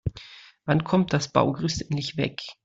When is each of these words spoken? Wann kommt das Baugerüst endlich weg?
Wann 0.65 0.83
kommt 0.83 1.13
das 1.13 1.31
Baugerüst 1.31 1.83
endlich 1.83 2.17
weg? 2.17 2.41